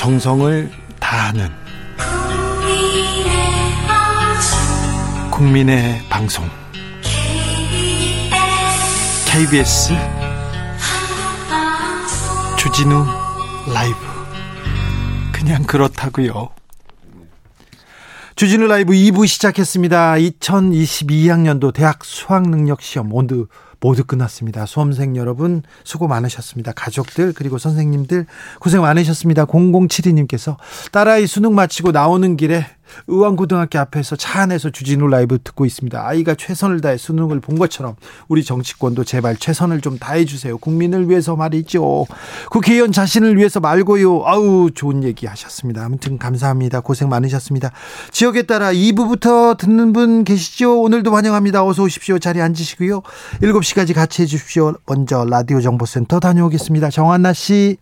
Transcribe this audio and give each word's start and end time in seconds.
정성을 0.00 0.70
다하는 0.98 1.50
국민의 5.30 6.00
방송 6.08 6.48
KBS 9.26 9.92
주진우 12.56 13.04
라이브 13.74 13.96
그냥 15.32 15.64
그렇다고요. 15.64 16.48
주진우 18.36 18.68
라이브 18.68 18.94
2부 18.94 19.26
시작했습니다. 19.26 20.14
2022학년도 20.14 21.74
대학 21.74 22.06
수학능력 22.06 22.80
시험 22.80 23.10
모두 23.10 23.48
모두 23.80 24.04
끝났습니다. 24.04 24.66
수험생 24.66 25.16
여러분 25.16 25.62
수고 25.84 26.06
많으셨습니다. 26.06 26.72
가족들 26.72 27.32
그리고 27.32 27.58
선생님들 27.58 28.26
고생 28.60 28.82
많으셨습니다. 28.82 29.46
0072님께서 29.46 30.56
딸아이 30.92 31.26
수능 31.26 31.54
마치고 31.54 31.92
나오는 31.92 32.36
길에 32.36 32.66
의왕고등학교 33.06 33.78
앞에서 33.78 34.16
차 34.16 34.42
안에서 34.42 34.70
주진우 34.70 35.08
라이브 35.08 35.38
듣고 35.42 35.66
있습니다. 35.66 36.06
아이가 36.06 36.34
최선을 36.34 36.80
다해 36.80 36.96
수능을 36.96 37.40
본 37.40 37.58
것처럼 37.58 37.96
우리 38.28 38.44
정치권도 38.44 39.04
제발 39.04 39.36
최선을 39.36 39.80
좀 39.80 39.98
다해 39.98 40.24
주세요. 40.24 40.58
국민을 40.58 41.08
위해서 41.08 41.36
말이죠. 41.36 42.06
국회의원 42.50 42.92
자신을 42.92 43.36
위해서 43.36 43.60
말고요. 43.60 44.24
아우 44.24 44.70
좋은 44.72 45.04
얘기 45.04 45.26
하셨습니다. 45.26 45.84
아무튼 45.84 46.18
감사합니다. 46.18 46.80
고생 46.80 47.08
많으셨습니다. 47.08 47.70
지역에 48.10 48.42
따라 48.42 48.72
2부부터 48.72 49.56
듣는 49.56 49.92
분 49.92 50.24
계시죠? 50.24 50.80
오늘도 50.82 51.14
환영합니다. 51.14 51.64
어서 51.64 51.82
오십시오. 51.82 52.18
자리 52.18 52.40
앉으시고요. 52.40 53.02
7시까지 53.42 53.94
같이 53.94 54.22
해 54.22 54.26
주십시오. 54.26 54.74
먼저 54.86 55.24
라디오 55.28 55.60
정보센터 55.60 56.20
다녀오겠습니다. 56.20 56.90
정한나 56.90 57.32
씨. 57.32 57.78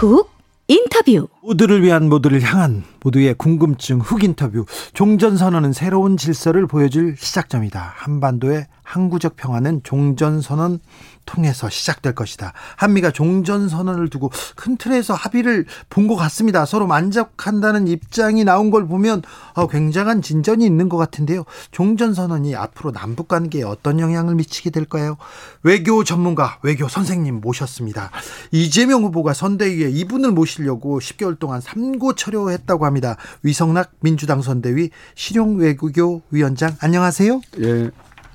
훅 0.00 0.30
인터뷰 0.66 1.28
모두를 1.42 1.82
위한 1.82 2.08
모두를 2.08 2.40
향한 2.40 2.84
모두의 3.02 3.34
궁금증 3.34 3.98
훅 3.98 4.24
인터뷰 4.24 4.64
종전선언은 4.94 5.74
새로운 5.74 6.16
질서를 6.16 6.66
보여줄 6.66 7.16
시작점이다. 7.18 7.92
한반도의 7.96 8.66
항구적 8.90 9.36
평화는 9.36 9.82
종전선언 9.84 10.80
통해서 11.26 11.68
시작될 11.68 12.14
것이다. 12.14 12.52
한미가 12.76 13.12
종전 13.12 13.68
선언을 13.68 14.08
두고 14.10 14.32
큰 14.56 14.76
틀에서 14.76 15.14
합의를 15.14 15.64
본 15.88 16.10
것 16.10 16.16
같습니다. 16.16 16.66
서로 16.66 16.88
만족한다는 16.88 17.86
입장이 17.86 18.42
나온 18.42 18.70
걸 18.72 18.88
보면 18.88 19.22
어, 19.54 19.68
굉장한 19.68 20.22
진전이 20.22 20.64
있는 20.66 20.88
것 20.88 20.96
같은데요. 20.96 21.44
종전 21.70 22.14
선언이 22.14 22.56
앞으로 22.56 22.90
남북 22.90 23.28
관계에 23.28 23.62
어떤 23.62 24.00
영향을 24.00 24.34
미치게 24.34 24.70
될까요? 24.70 25.18
외교 25.62 26.02
전문가, 26.02 26.58
외교 26.62 26.88
선생님 26.88 27.40
모셨습니다. 27.40 28.10
이재명 28.50 29.04
후보가 29.04 29.34
선대위에 29.34 29.90
이분을 29.90 30.32
모시려고 30.32 30.98
10개월 30.98 31.38
동안 31.38 31.60
삼고 31.60 32.14
철효했다고 32.16 32.86
합니다. 32.86 33.16
위성락 33.44 33.92
민주당 34.00 34.42
선대위 34.42 34.90
실용 35.14 35.58
외교 35.58 36.22
위원장 36.32 36.74
안녕하세요. 36.80 37.40
예. 37.60 37.90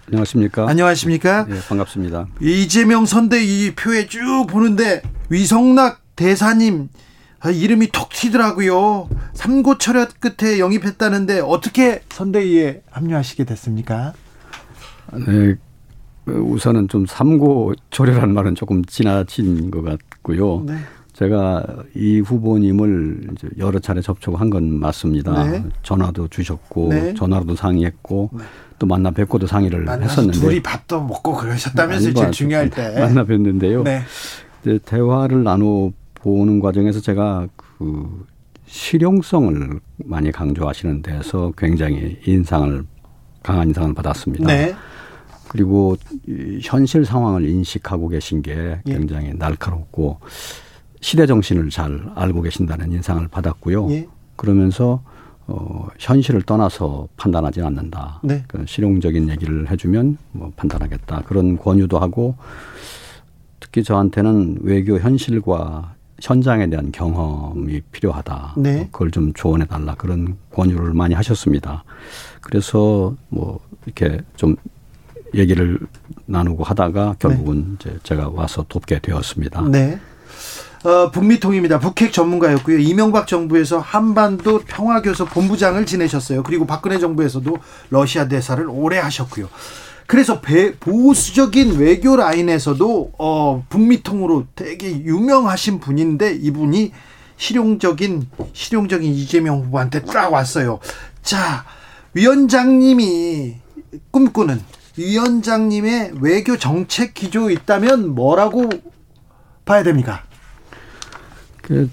안녕하십니까? 0.08 0.70
안녕하십니까? 0.70 1.48
예, 1.50 1.59
반갑습니다. 1.67 2.28
이재명 2.42 3.06
선대위 3.06 3.73
표에 3.75 4.08
쭉 4.08 4.45
보는데 4.48 5.02
위성락 5.30 6.02
대사님 6.16 6.89
아, 7.39 7.50
이름이 7.50 7.88
톡 7.92 8.09
튀더라고요. 8.09 9.09
삼고 9.33 9.78
철학 9.78 10.20
끝에 10.20 10.59
영입했다는데 10.59 11.42
어떻게 11.42 12.02
선대위에 12.09 12.83
합류하시게 12.89 13.45
됐습니까? 13.45 14.14
네, 15.14 15.56
우선은 16.26 16.88
좀 16.88 17.05
삼고철이라는 17.05 18.33
말은 18.33 18.55
조금 18.55 18.83
지나친 18.86 19.70
것 19.71 19.83
같고요. 19.83 20.64
네. 20.65 20.76
제가 21.14 21.65
이 21.95 22.20
후보님을 22.20 23.27
여러 23.58 23.80
차례 23.80 24.02
접촉한 24.02 24.49
건 24.49 24.80
맞습니다. 24.80 25.44
네. 25.49 25.64
전화도 25.82 26.27
주셨고 26.27 26.89
네. 26.89 27.14
전화로도 27.14 27.55
상의했고 27.55 28.32
네. 28.33 28.44
또 28.77 28.86
만나 28.86 29.11
뵙고도 29.11 29.47
상의를 29.47 29.87
했었는데 29.89 30.39
둘이 30.39 30.61
밥도 30.61 31.02
먹고 31.03 31.36
그러셨다면서요 31.36 32.13
제일 32.13 32.31
중요할 32.31 32.69
때 32.69 32.91
만나 32.99 33.23
뵀는데요. 33.23 33.83
네. 33.83 34.02
대화를 34.86 35.43
나눠 35.43 35.91
보는 36.15 36.59
과정에서 36.59 36.99
제가 36.99 37.47
그 37.55 38.25
실용성을 38.65 39.80
많이 39.97 40.31
강조하시는 40.31 41.02
데서 41.02 41.53
굉장히 41.58 42.19
인상을 42.25 42.83
강한 43.43 43.67
인상을 43.67 43.93
받았습니다. 43.93 44.45
네. 44.45 44.75
그리고 45.47 45.95
현실 46.61 47.05
상황을 47.05 47.47
인식하고 47.47 48.09
계신 48.09 48.41
게 48.41 48.81
예. 48.85 48.91
굉장히 48.91 49.27
예. 49.27 49.33
날카롭고 49.33 50.19
시대 50.99 51.25
정신을 51.27 51.69
잘 51.69 52.03
알고 52.15 52.41
계신다는 52.41 52.91
인상을 52.91 53.27
받았고요. 53.27 53.91
예. 53.91 54.08
그러면서 54.35 55.02
어, 55.48 55.88
현실을 56.00 56.42
떠나서 56.42 57.08
판단하지 57.17 57.61
않는다. 57.61 58.20
네. 58.23 58.44
그 58.48 58.64
실용적인 58.67 59.30
얘기를 59.30 59.70
해주면 59.70 60.17
뭐 60.32 60.52
판단하겠다. 60.56 61.22
그런 61.26 61.58
권유도 61.58 62.00
하고 62.00 62.36
특히 63.60 63.83
저한테는 63.83 64.60
외교 64.61 64.98
현실과 64.98 65.94
현장에 66.22 66.70
대한 66.70 66.92
경험이 66.92 67.82
필요하다. 67.92 68.56
네. 68.58 68.88
그걸 68.92 69.11
좀 69.11 69.33
조언해 69.33 69.66
달라. 69.66 69.95
그런 69.95 70.38
권유를 70.52 70.94
많이 70.94 71.14
하셨습니다. 71.14 71.83
그래서 72.42 73.16
뭐 73.30 73.60
이렇게 73.86 74.22
좀 74.36 74.56
얘기를 75.33 75.77
나누고 76.26 76.64
하다가 76.64 77.17
결국은 77.20 77.77
네. 77.80 77.89
이제 77.92 78.00
제가 78.04 78.30
와서 78.30 78.66
돕게 78.67 79.00
되었습니다. 79.00 79.62
네. 79.70 80.00
어, 80.85 81.09
북미 81.09 81.39
통입니다. 81.39 81.79
북핵 81.79 82.13
전문가였고요. 82.13 82.77
이명박 82.77 83.25
정부에서 83.25 83.79
한반도 83.79 84.59
평화교섭 84.59 85.31
본부장을 85.31 85.87
지내셨어요. 85.87 86.43
그리고 86.43 86.67
박근혜 86.67 86.99
정부에서도 86.99 87.57
러시아 87.89 88.27
대사를 88.27 88.63
오래 88.69 88.99
하셨고요. 88.99 89.49
그래서 90.05 90.41
배, 90.41 90.75
보수적인 90.75 91.79
외교 91.79 92.15
라인에서도 92.15 93.13
어, 93.17 93.65
북미통으로 93.67 94.45
되게 94.53 94.91
유명하신 94.91 95.79
분인데 95.79 96.35
이분이 96.35 96.91
실용적인 97.37 98.29
실용적인 98.53 99.11
이재명 99.11 99.61
후보한테 99.61 100.03
딱 100.03 100.31
왔어요. 100.31 100.79
자, 101.23 101.65
위원장님이 102.13 103.55
꿈꾸는 104.11 104.61
위원장님의 104.97 106.11
외교 106.21 106.59
정책 106.59 107.15
기조 107.15 107.49
있다면 107.49 108.13
뭐라고 108.13 108.69
봐야 109.65 109.81
됩니까? 109.81 110.23
그 111.65 111.89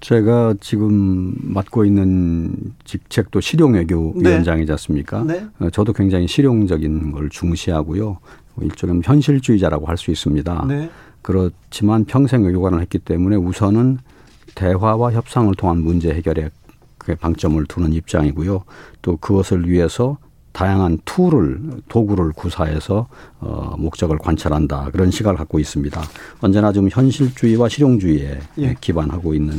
제가 0.00 0.54
지금 0.60 1.34
맡고 1.40 1.84
있는 1.84 2.52
직책도 2.84 3.40
실용외교위원장이지 3.40 4.66
네. 4.66 4.72
않습니까? 4.72 5.22
네. 5.24 5.46
네. 5.58 5.70
저도 5.70 5.92
굉장히 5.92 6.26
실용적인 6.26 7.12
걸 7.12 7.28
중시하고요. 7.30 8.18
일종의 8.60 9.02
현실주의자라고 9.04 9.86
할 9.86 9.96
수 9.96 10.10
있습니다. 10.10 10.64
네. 10.68 10.90
그렇지만 11.22 12.04
평생 12.04 12.44
외교관을 12.44 12.80
했기 12.80 12.98
때문에 12.98 13.36
우선은 13.36 13.98
대화와 14.54 15.12
협상을 15.12 15.52
통한 15.54 15.78
문제 15.78 16.12
해결에 16.12 16.50
방점을 17.20 17.64
두는 17.66 17.92
입장이고요. 17.92 18.64
또 19.02 19.16
그것을 19.16 19.68
위해서 19.68 20.18
다양한 20.56 20.98
tool을 21.04 21.60
도구를 21.90 22.32
구사해서 22.32 23.08
어, 23.40 23.74
목적을 23.76 24.16
관철한다 24.16 24.88
그런 24.90 25.10
시각을 25.10 25.36
갖고 25.36 25.58
있습니다. 25.58 26.02
언제나 26.40 26.72
좀 26.72 26.88
현실주의와 26.90 27.68
실용주의에 27.68 28.38
예. 28.56 28.74
기반하고 28.80 29.34
있는 29.34 29.52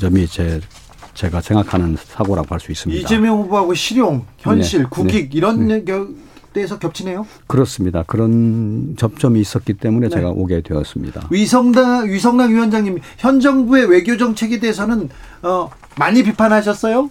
점이 0.00 0.26
제 0.26 0.62
제가 1.12 1.42
생각하는 1.42 1.96
사고라고 1.98 2.48
할 2.48 2.60
수 2.60 2.72
있습니다. 2.72 3.02
이재명 3.02 3.42
후보하고 3.42 3.74
실용, 3.74 4.24
현실, 4.38 4.84
네. 4.84 4.86
국익 4.88 5.28
네. 5.28 5.36
이런 5.36 5.68
네. 5.68 5.84
데서 6.54 6.78
겹치네요. 6.78 7.26
그렇습니다. 7.46 8.02
그런 8.06 8.96
접점이 8.96 9.38
있었기 9.38 9.74
때문에 9.74 10.08
네. 10.08 10.14
제가 10.14 10.30
오게 10.30 10.62
되었습니다. 10.62 11.28
위성당 11.30 12.08
위성당 12.08 12.50
위원장님 12.54 13.00
현 13.18 13.40
정부의 13.40 13.90
외교 13.90 14.16
정책에 14.16 14.60
대해서는 14.60 15.10
어, 15.42 15.68
많이 15.98 16.22
비판하셨어요? 16.22 17.10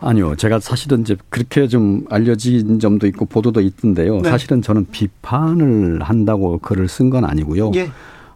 아니요. 0.00 0.34
제가 0.36 0.60
사실은 0.60 1.00
이제 1.02 1.16
그렇게 1.30 1.66
좀 1.68 2.04
알려진 2.10 2.78
점도 2.78 3.06
있고 3.06 3.24
보도도 3.26 3.60
있던데요. 3.60 4.20
네. 4.20 4.30
사실은 4.30 4.60
저는 4.62 4.86
비판을 4.90 6.02
한다고 6.02 6.58
글을 6.58 6.88
쓴 6.88 7.10
건 7.10 7.24
아니고요. 7.24 7.70
예. 7.76 7.90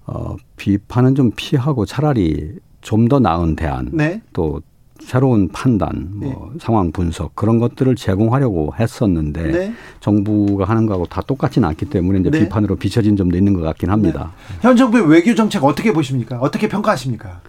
어, 0.07 0.37
비판은 0.57 1.15
좀 1.15 1.31
피하고 1.37 1.85
차라리 1.85 2.53
좀 2.81 3.09
더 3.09 3.19
나은 3.19 3.57
대안 3.57 3.91
네. 3.93 4.23
또 4.33 4.63
새로운 5.01 5.49
판단, 5.49 6.09
뭐 6.15 6.51
네. 6.53 6.59
상황 6.61 6.91
분석 6.93 7.35
그런 7.37 7.59
것들을 7.59 7.95
제공하려고 7.97 8.73
했었는데 8.79 9.43
네. 9.51 9.73
정부가 10.01 10.65
하는 10.65 10.87
거하고 10.87 11.07
다 11.07 11.21
똑같지는 11.27 11.69
않기 11.69 11.87
때문에 11.87 12.21
이제 12.21 12.31
네. 12.31 12.41
비판으로 12.41 12.77
비춰진 12.77 13.17
점도 13.17 13.37
있는 13.37 13.53
것 13.53 13.61
같긴 13.61 13.91
합니다. 13.91 14.33
네. 14.49 14.57
현 14.69 14.77
정부의 14.77 15.09
외교 15.09 15.35
정책 15.35 15.65
어떻게 15.65 15.93
보십니까? 15.93 16.39
어떻게 16.41 16.69
평가하십니까? 16.69 17.41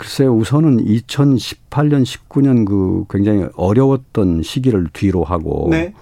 글쎄요, 0.00 0.34
우선은 0.34 0.78
2018년, 0.78 2.04
19년 2.04 2.64
그 2.64 3.04
굉장히 3.10 3.46
어려웠던 3.54 4.42
시기를 4.42 4.88
뒤로 4.94 5.24
하고 5.24 5.68
네. 5.70 5.92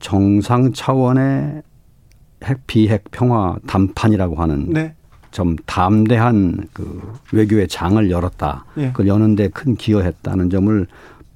정상 0.00 0.74
차원의 0.74 1.62
핵 2.44 2.66
비핵 2.66 3.04
평화 3.10 3.56
담판이라고 3.66 4.36
하는 4.36 4.68
네. 4.68 4.94
좀 5.30 5.56
담대한 5.64 6.66
그 6.74 7.14
외교의 7.32 7.68
장을 7.68 8.10
열었다. 8.10 8.66
예. 8.76 8.88
그걸 8.88 9.08
여는데 9.08 9.48
큰 9.48 9.76
기여했다는 9.76 10.50
점을 10.50 10.86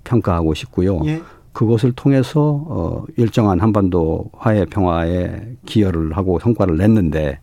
평가하고 0.05 0.53
싶고요. 0.53 1.01
예. 1.07 1.23
그것을 1.55 1.93
통해서 1.93 2.63
어 2.69 3.05
일정한 3.17 3.61
한반도 3.61 4.31
화해 4.35 4.67
평화에 4.67 5.57
기여를 5.65 6.15
하고 6.15 6.39
성과를 6.39 6.77
냈는데 6.77 7.41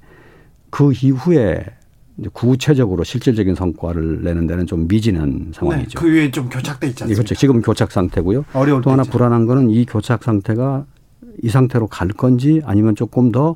그 0.70 0.94
이후에 0.94 1.66
구체적으로 2.34 3.04
실질적인 3.04 3.56
성과를 3.56 4.24
내는 4.24 4.48
데는 4.48 4.68
좀 4.68 4.88
미지는 4.88 5.46
네. 5.46 5.52
상황이죠. 5.54 6.00
그 6.00 6.08
위에 6.12 6.32
좀 6.32 6.50
교착돼 6.50 6.88
있지 6.88 7.04
않습니까? 7.04 7.18
그렇죠. 7.18 7.36
지금 7.36 7.62
교착 7.62 7.92
상태고요. 7.92 8.46
어려울 8.54 8.82
또 8.82 8.92
하나. 8.92 9.04
불안한 9.04 9.46
거는 9.46 9.70
이 9.70 9.86
교착 9.86 10.24
상태가 10.24 10.86
이 11.42 11.50
상태로 11.50 11.88
갈 11.88 12.10
건지 12.10 12.62
아니면 12.66 12.96
조금 12.96 13.32
더 13.32 13.56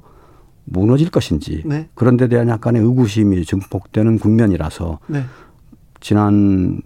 무너질 0.64 1.10
것인지 1.12 1.64
네. 1.66 1.90
그런 1.94 2.18
데 2.18 2.28
대한 2.28 2.48
약간의 2.50 2.82
의구심이 2.82 3.46
증폭되는 3.46 4.18
국면이라서 4.20 5.00
네. 5.08 5.24
지난 6.00 6.82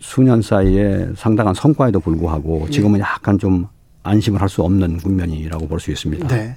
수년 0.00 0.42
사이에 0.42 1.08
상당한 1.16 1.54
성과에도 1.54 2.00
불구하고 2.00 2.68
지금은 2.70 3.00
약간 3.00 3.38
좀 3.38 3.66
안심을 4.04 4.40
할 4.40 4.48
수 4.48 4.62
없는 4.62 4.98
국면이라고 4.98 5.66
볼 5.66 5.80
수 5.80 5.90
있습니다. 5.90 6.28
네. 6.28 6.54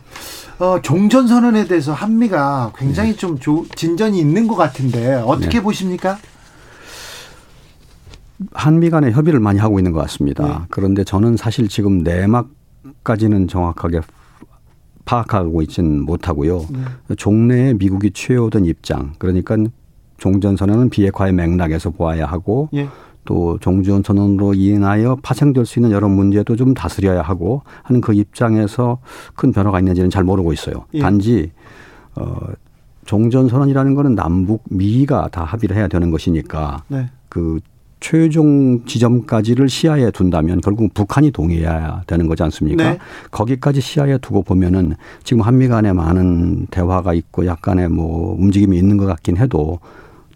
어, 0.59 0.79
종전 0.81 1.27
선언에 1.27 1.65
대해서 1.65 1.93
한미가 1.93 2.73
굉장히 2.77 3.15
좀 3.15 3.39
조- 3.39 3.65
진전이 3.75 4.19
있는 4.19 4.47
것 4.47 4.55
같은데 4.55 5.15
어떻게 5.25 5.57
네. 5.59 5.63
보십니까? 5.63 6.17
한미 8.53 8.89
간의 8.89 9.13
협의를 9.13 9.39
많이 9.39 9.59
하고 9.59 9.79
있는 9.79 9.91
것 9.93 9.99
같습니다. 10.01 10.43
네. 10.47 10.53
그런데 10.69 11.03
저는 11.03 11.37
사실 11.37 11.67
지금 11.69 11.99
내막까지는 11.99 13.47
정확하게 13.47 14.01
파악하고 15.05 15.61
있지는 15.63 16.01
못하고요. 16.03 16.65
네. 16.69 17.15
종래에 17.15 17.73
미국이 17.73 18.11
취해오던 18.11 18.65
입장, 18.65 19.13
그러니까 19.17 19.55
종전선언은 20.17 20.89
비핵화의 20.89 21.33
맥락에서 21.33 21.91
보아야 21.91 22.25
하고 22.25 22.69
예. 22.73 22.89
또 23.27 23.57
종전선언으로 23.59 24.53
인하여 24.53 25.17
파생될 25.21 25.65
수 25.65 25.79
있는 25.79 25.91
여러 25.91 26.07
문제도 26.07 26.55
좀 26.55 26.73
다스려야 26.73 27.21
하고 27.21 27.61
하는 27.83 27.99
그 28.01 28.13
입장에서 28.13 28.99
큰 29.35 29.51
변화가 29.51 29.79
있는지는 29.79 30.09
잘 30.09 30.23
모르고 30.23 30.53
있어요. 30.53 30.85
예. 30.93 30.99
단지 30.99 31.51
어 32.15 32.37
종전 33.05 33.49
선언이라는 33.49 33.95
거는 33.95 34.15
남북 34.15 34.63
미가 34.69 35.27
다 35.27 35.43
합의를 35.43 35.75
해야 35.75 35.87
되는 35.87 36.09
것이니까 36.09 36.83
네. 36.87 37.09
그 37.29 37.59
최종 37.99 38.85
지점까지를 38.85 39.67
시야에 39.67 40.11
둔다면 40.11 40.61
결국 40.61 40.93
북한이 40.93 41.31
동의해야 41.31 42.03
되는 42.07 42.27
거지 42.27 42.43
않습니까? 42.43 42.91
네. 42.91 42.97
거기까지 43.31 43.81
시야에 43.81 44.19
두고 44.19 44.43
보면은 44.43 44.95
지금 45.23 45.41
한미 45.41 45.67
간에 45.67 45.91
많은 45.91 46.67
대화가 46.67 47.13
있고 47.13 47.45
약간의 47.45 47.89
뭐 47.89 48.35
움직임이 48.39 48.77
있는 48.77 48.97
것 48.97 49.05
같긴 49.05 49.37
해도 49.37 49.79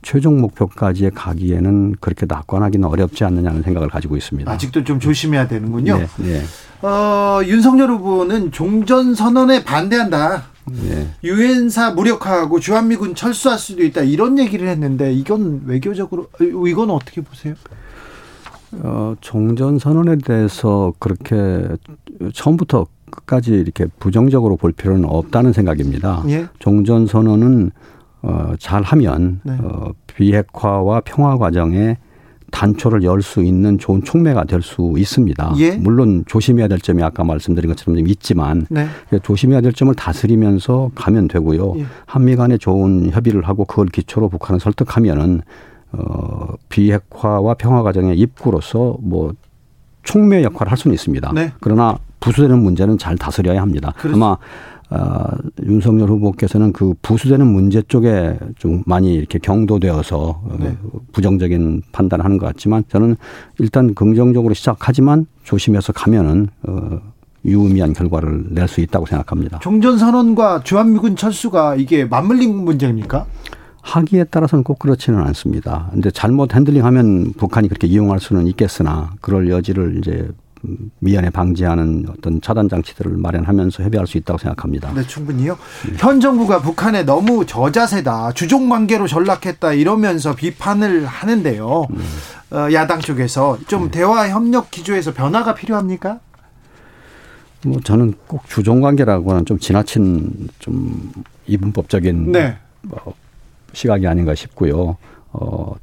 최종 0.02 0.42
목표까지 0.42 1.12
가기에는 1.14 1.96
그렇게 2.00 2.26
낙관하기는 2.28 2.88
어렵지 2.88 3.24
않느냐는 3.24 3.62
생각을 3.64 3.90
가지고 3.90 4.18
있습니다. 4.18 4.52
아직도 4.52 4.84
좀 4.84 5.00
조심해야 5.00 5.48
되는군요. 5.48 5.98
네, 5.98 6.08
네, 6.18 6.42
어, 6.88 7.42
윤석열 7.46 7.92
후보는 7.92 8.52
종전 8.52 9.14
선언에 9.16 9.64
반대한다. 9.64 10.44
네. 10.66 11.08
유엔사 11.24 11.92
무력화하고 11.92 12.60
주한미군 12.60 13.16
철수할 13.16 13.58
수도 13.58 13.84
있다. 13.84 14.02
이런 14.02 14.38
얘기를 14.40 14.68
했는데 14.68 15.12
이건 15.14 15.64
외교적으로 15.66 16.24
어, 16.24 16.68
이건 16.68 16.90
어떻게 16.92 17.22
보세요? 17.22 17.56
어, 18.74 19.16
종전 19.22 19.80
선언에 19.80 20.18
대해서 20.18 20.94
그렇게 21.00 21.68
처음부터 22.34 22.88
끝까지 23.12 23.52
이렇게 23.52 23.86
부정적으로 24.00 24.56
볼 24.56 24.72
필요는 24.72 25.06
없다는 25.06 25.52
생각입니다. 25.54 26.24
예. 26.30 26.48
종전 26.60 27.08
선언은 27.08 27.72
어, 28.24 28.54
잘하면 28.60 29.42
네. 29.44 29.58
어, 29.62 29.92
비핵화와 30.08 31.02
평화 31.06 31.38
과정에 31.38 31.98
단초를 32.52 33.04
열 33.04 33.22
수 33.22 33.42
있는 33.44 33.78
좋은 33.78 34.04
촉매가 34.04 34.44
될 34.44 34.62
수 34.62 34.94
있습니다. 34.98 35.54
예. 35.60 35.72
물론 35.78 36.26
조심해야 36.28 36.68
될 36.68 36.80
점이 36.80 37.02
아까 37.02 37.24
말씀드린 37.24 37.70
것처럼 37.70 37.98
좀 37.98 38.08
있지만 38.10 38.68
네. 38.70 38.88
조심해야 39.24 39.62
될 39.62 39.72
점을 39.72 39.94
다스리면서 39.96 40.92
가면 40.94 41.30
되고요. 41.30 41.76
예. 41.78 41.86
한미 42.06 42.36
간에 42.36 42.58
좋은 42.58 43.10
협의를 43.12 43.44
하고 43.48 43.64
그걸 43.66 43.88
기초로 43.88 44.28
북한을 44.30 44.60
설득하면은 44.60 45.42
어 45.94 46.48
비핵화와 46.70 47.54
평화 47.56 47.84
과정의 47.84 48.18
입구로서 48.20 48.98
뭐 49.02 49.34
촉매 50.04 50.44
역할을 50.44 50.72
할 50.72 50.78
수는 50.78 50.94
있습니다. 50.94 51.32
네. 51.34 51.54
그러나 51.62 51.98
부수되는 52.20 52.62
문제는 52.62 52.98
잘 52.98 53.18
다스려야 53.18 53.62
합니다. 53.62 53.94
그렇- 53.98 54.14
아마 54.14 54.38
어, 54.92 55.24
윤석열 55.66 56.10
후보께서는 56.10 56.74
그 56.74 56.94
부수되는 57.02 57.48
문제 57.48 57.82
쪽에 57.82 58.38
좀 58.58 58.84
많이 58.86 59.14
이렇게 59.14 59.40
경도되어서 59.40 60.18
어, 60.20 60.58
네. 60.60 60.76
부정적인 61.14 61.82
판단을 61.94 62.26
하는 62.26 62.38
것 62.38 62.46
같지만 62.48 62.84
저는 62.90 63.16
일단 63.60 63.96
긍정적으로 63.96 64.54
시작하지만 64.54 65.28
조심해서 65.44 65.94
가면은 65.94 66.50
어, 66.64 67.00
유의미한 67.46 67.94
결과를 67.94 68.48
낼 68.52 68.68
수 68.68 68.82
있다고 68.82 69.06
생각합니다. 69.06 69.60
종전 69.60 69.98
선언과 69.98 70.62
주한미군 70.64 71.16
철수가 71.16 71.76
이게 71.76 72.06
맞물린 72.06 72.54
문제입니까? 72.56 73.26
하기에 73.82 74.26
따라서는 74.26 74.64
꼭 74.64 74.78
그렇지는 74.78 75.20
않습니다. 75.24 75.90
근데 75.92 76.12
잘못 76.12 76.54
핸들링하면 76.54 77.34
북한이 77.38 77.68
그렇게 77.68 77.88
이용할 77.88 78.20
수는 78.20 78.46
있겠으나 78.48 79.14
그럴 79.22 79.50
여지를 79.50 79.98
이제 79.98 80.28
미연에 81.00 81.30
방지하는 81.30 82.06
어떤 82.10 82.42
차단 82.42 82.70
장치들을 82.70 83.18
마련하면서 83.18 83.84
협의할 83.84 84.08
수 84.08 84.18
있다고 84.18 84.38
생각합니다. 84.38 84.94
네, 84.94 85.02
충분히요. 85.06 85.58
현 85.98 86.20
정부가 86.20 86.62
북한에 86.62 87.04
너무 87.04 87.46
저자세다, 87.46 88.34
주종 88.34 88.70
관계로 88.70 89.08
전락했다 89.08 89.74
이러면서 89.74 90.36
비판을 90.36 91.06
하는데요. 91.06 91.88
어, 92.52 92.68
야당 92.74 93.00
쪽에서 93.00 93.58
좀 93.68 93.90
대화 93.92 94.30
협력 94.30 94.72
기조에서 94.72 95.14
변화가 95.14 95.56
필요합니까? 95.56 96.20
뭐 97.66 97.80
저는 97.84 98.14
꼭 98.28 98.48
주종 98.48 98.82
관계라고는 98.82 99.46
좀 99.46 99.60
지나친 99.60 100.50
좀 100.60 101.12
이분법적인 101.48 102.32
네. 102.32 102.58
어, 102.90 103.14
시각이 103.74 104.08
아닌가 104.08 104.36
싶고요. 104.36 104.98
어, 105.32 105.76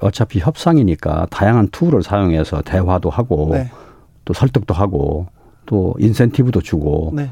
어차피 0.00 0.40
협상이니까 0.40 1.28
다양한 1.30 1.68
툴을 1.68 2.02
사용해서 2.02 2.62
대화도 2.62 3.08
하고 3.08 3.50
네. 3.52 3.70
또 4.24 4.32
설득도 4.32 4.74
하고 4.74 5.26
또 5.66 5.94
인센티브도 5.98 6.60
주고 6.60 7.12
네. 7.14 7.30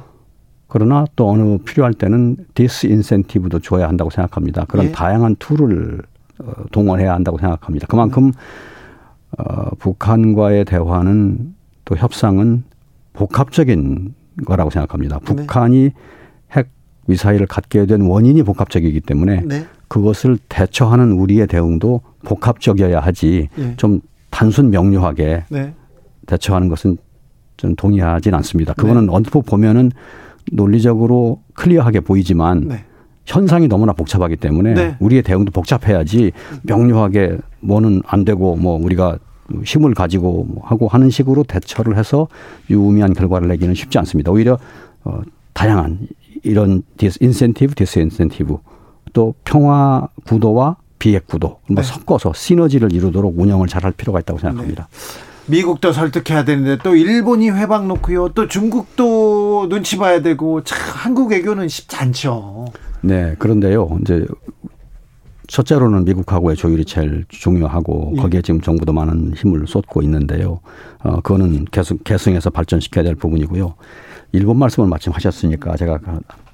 그러나 0.68 1.04
또 1.16 1.28
어느 1.28 1.58
필요할 1.58 1.94
때는 1.94 2.36
disincentive도 2.54 3.58
줘야 3.58 3.88
한다고 3.88 4.10
생각합니다. 4.10 4.64
그런 4.66 4.86
예. 4.86 4.92
다양한 4.92 5.36
tool을 5.38 6.00
어, 6.38 6.52
동원해야 6.70 7.12
한다고 7.12 7.38
생각합니다. 7.38 7.88
그만큼 7.88 8.32
어, 9.36 9.70
북한과의 9.78 10.64
대화는 10.64 11.54
또 11.84 11.96
협상은 11.96 12.64
복합적인 13.12 14.14
거라고 14.46 14.70
생각합니다. 14.70 15.18
네. 15.18 15.24
북한이 15.24 15.90
핵 16.52 16.68
미사일을 17.06 17.46
갖게 17.46 17.84
된 17.86 18.02
원인이 18.02 18.42
복합적이기 18.44 19.00
때문에 19.00 19.42
네. 19.44 19.66
그것을 19.88 20.38
대처하는 20.48 21.12
우리의 21.12 21.48
대응도 21.48 22.00
복합적이어야 22.22 23.00
하지 23.00 23.48
예. 23.58 23.74
좀 23.76 24.00
단순 24.30 24.70
명료하게 24.70 25.44
네. 25.48 25.74
대처하는 26.30 26.68
것은 26.68 26.96
좀 27.56 27.76
동의하진 27.76 28.32
않습니다. 28.34 28.72
그거는 28.72 29.06
네. 29.06 29.12
언뜻 29.12 29.30
보면은 29.30 29.92
논리적으로 30.52 31.42
clear하게 31.54 32.00
보이지만 32.00 32.68
네. 32.68 32.84
현상이 33.26 33.68
너무나 33.68 33.92
복잡하기 33.92 34.36
때문에 34.36 34.74
네. 34.74 34.96
우리의 34.98 35.22
대응도 35.22 35.52
복잡해야지 35.52 36.32
명료하게 36.62 37.38
뭐는 37.60 38.02
안 38.06 38.24
되고 38.24 38.56
뭐 38.56 38.82
우리가 38.82 39.18
힘을 39.64 39.94
가지고 39.94 40.44
뭐 40.48 40.64
하고 40.64 40.88
하는 40.88 41.10
식으로 41.10 41.42
대처를 41.44 41.96
해서 41.96 42.28
유의미한 42.70 43.12
결과를 43.12 43.48
내기는 43.48 43.74
쉽지 43.74 43.98
않습니다. 43.98 44.30
오히려 44.30 44.58
어, 45.04 45.20
다양한 45.52 46.08
이런 46.42 46.82
disincentive, 46.96 47.74
disincentive 47.74 48.56
또 49.12 49.34
평화 49.44 50.08
구도와 50.24 50.76
비핵 50.98 51.26
구도 51.26 51.58
뭐 51.66 51.76
네. 51.76 51.82
섞어서 51.82 52.32
시너지를 52.32 52.92
이루도록 52.92 53.38
운영을 53.38 53.66
잘할 53.68 53.92
필요가 53.92 54.20
있다고 54.20 54.38
생각합니다. 54.38 54.88
미국도 55.50 55.92
설득해야 55.92 56.44
되는데 56.44 56.78
또 56.82 56.94
일본이 56.94 57.50
회방 57.50 57.88
놓고요. 57.88 58.30
또 58.30 58.48
중국도 58.48 59.68
눈치 59.68 59.96
봐야 59.96 60.22
되고 60.22 60.62
참 60.62 60.78
한국 60.92 61.30
외교는 61.30 61.68
쉽지 61.68 61.96
않죠. 61.96 62.66
네, 63.02 63.34
그런데요. 63.38 63.98
이제 64.02 64.26
첫째로는 65.48 66.04
미국하고의 66.04 66.56
조율이 66.56 66.84
제일 66.84 67.24
중요하고 67.28 68.14
예. 68.16 68.22
거기에 68.22 68.42
지금 68.42 68.60
정부도 68.60 68.92
많은 68.92 69.34
힘을 69.34 69.66
쏟고 69.66 70.00
있는데요. 70.02 70.60
어, 71.02 71.20
그거는 71.20 71.64
계속 71.72 72.04
계승해서 72.04 72.50
발전시켜야 72.50 73.02
될 73.02 73.16
부분이고요. 73.16 73.74
일본 74.32 74.58
말씀을 74.58 74.88
마침 74.88 75.12
하셨으니까 75.12 75.76
제가 75.76 75.98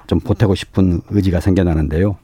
좀 0.06 0.18
보태고 0.20 0.54
싶은 0.54 1.02
의지가 1.10 1.40
생겨나는데요. 1.40 2.16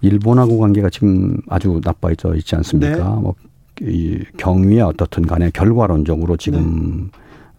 일본하고 0.00 0.58
관계가 0.58 0.90
지금 0.90 1.36
아주 1.48 1.80
나빠져 1.82 2.34
있지 2.34 2.56
않습니까? 2.56 2.96
네. 2.96 3.02
뭐, 3.02 3.34
이 3.80 4.24
경위에 4.36 4.80
어떻든 4.80 5.26
간에 5.26 5.50
결과론적으로 5.50 6.36
지금 6.36 7.10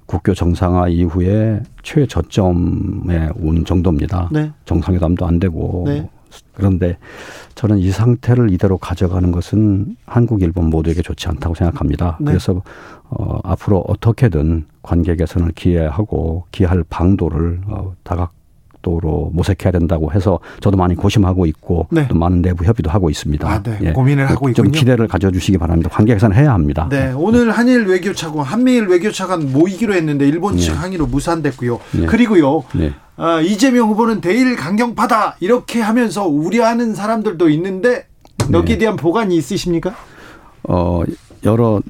국교 0.06 0.34
정상화 0.34 0.90
이후에 0.90 1.62
최저점에 1.84 3.30
온 3.36 3.66
정도입니다. 3.66 4.30
네. 4.32 4.52
정상회담도 4.66 5.26
안 5.26 5.40
되고 5.40 5.84
네. 5.88 6.08
그런데 6.54 6.98
저는 7.56 7.78
이 7.80 7.92
상태를 7.92 8.52
이대로 8.52 8.78
가져가는 8.78 9.32
것은 9.32 9.96
한국, 10.06 10.42
일본 10.42 10.70
모두에게 10.70 11.02
좋지 11.02 11.28
않다고 11.28 11.56
생각합니다. 11.56 12.18
네. 12.20 12.32
그래서 12.32 12.62
어, 13.10 13.40
앞으로 13.44 13.84
어떻게든 13.88 14.66
관계 14.82 15.16
개선을 15.16 15.52
기해하고 15.54 16.46
기할 16.52 16.84
방도를 16.90 17.62
어, 17.68 17.94
다각 18.04 18.34
도로 18.86 19.32
모색해야 19.34 19.72
된다고 19.72 20.12
해서 20.14 20.40
저도 20.60 20.78
많이 20.78 20.94
고심하고 20.94 21.48
있고 21.48 21.88
네. 21.90 22.08
또 22.08 22.14
많은 22.16 22.44
내부 22.44 22.64
협의도 22.64 22.92
하고 22.92 23.10
있습니다. 23.10 23.50
아, 23.50 23.64
네. 23.64 23.80
예. 23.82 23.92
고민을 23.94 24.30
하고 24.30 24.48
있군요. 24.48 24.54
좀 24.54 24.72
기대를 24.72 25.08
가져주시기 25.08 25.58
바랍니다. 25.58 25.90
관계 25.92 26.14
개선을 26.14 26.38
해야 26.38 26.54
합니다. 26.54 26.88
네. 26.92 27.12
오늘 27.16 27.50
한일 27.50 27.88
외교차관, 27.88 28.46
한미일 28.46 28.86
외교차관 28.86 29.52
모이기로 29.52 29.96
했는데 29.96 30.28
일본 30.28 30.58
측 30.58 30.74
네. 30.74 30.78
항의로 30.78 31.08
무산됐고요. 31.08 31.80
네. 31.94 32.06
그리고요. 32.06 32.64
네. 32.76 32.94
어, 33.18 33.42
이재명 33.42 33.90
후보는 33.90 34.22
대일 34.22 34.56
강경파다 34.56 35.38
이렇게 35.40 35.82
하면서 35.82 36.28
우려하는 36.28 36.94
사람들도 36.94 37.50
있는데 37.50 38.06
여기에 38.54 38.78
대한 38.78 38.96
보관이 38.98 39.36
있으십니까? 39.36 39.96
어 40.68 41.02
여러 41.44 41.82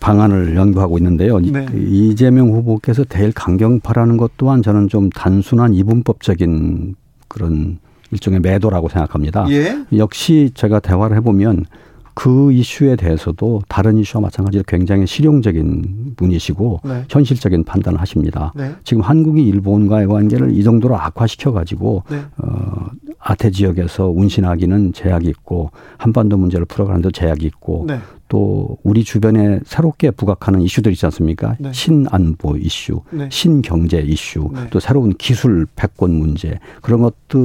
방안을 0.00 0.56
연구하고 0.56 0.98
있는데요. 0.98 1.38
네. 1.40 1.66
이재명 1.74 2.48
후보께서 2.50 3.04
대일 3.04 3.32
강경파라는 3.32 4.16
것 4.16 4.32
또한 4.36 4.62
저는 4.62 4.88
좀 4.88 5.10
단순한 5.10 5.74
이분법적인 5.74 6.96
그런 7.28 7.78
일종의 8.10 8.40
매도라고 8.40 8.88
생각합니다. 8.88 9.46
예? 9.50 9.84
역시 9.96 10.50
제가 10.54 10.80
대화를 10.80 11.16
해보면 11.18 11.66
그 12.14 12.52
이슈에 12.52 12.96
대해서도 12.96 13.62
다른 13.68 13.98
이슈와 13.98 14.22
마찬가지로 14.22 14.64
굉장히 14.66 15.06
실용적인 15.06 16.14
분이시고 16.16 16.80
네. 16.84 17.04
현실적인 17.08 17.64
판단을 17.64 18.00
하십니다. 18.00 18.52
네. 18.54 18.74
지금 18.84 19.02
한국이 19.02 19.46
일본과의 19.46 20.06
관계를 20.06 20.52
이 20.52 20.62
정도로 20.62 20.96
악화시켜 20.96 21.52
가지고 21.52 22.04
네. 22.10 22.22
어, 22.38 22.86
아태 23.18 23.50
지역에서 23.50 24.08
운신하기는 24.08 24.92
제약이 24.92 25.28
있고 25.28 25.70
한반도 25.98 26.36
문제를 26.36 26.66
풀어가는데 26.66 27.10
제약이 27.12 27.46
있고 27.46 27.84
네. 27.86 27.98
또 28.28 28.78
우리 28.84 29.02
주변에 29.02 29.60
새롭게 29.64 30.12
부각하는 30.12 30.62
이슈들 30.62 30.92
있지 30.92 31.04
않습니까? 31.06 31.56
네. 31.58 31.72
신안보 31.72 32.56
이슈, 32.56 33.02
네. 33.10 33.28
신경제 33.30 33.98
이슈, 33.98 34.50
네. 34.54 34.68
또 34.70 34.78
새로운 34.80 35.12
기술 35.14 35.66
패권 35.74 36.12
문제 36.14 36.58
그런 36.80 37.00
것들 37.00 37.40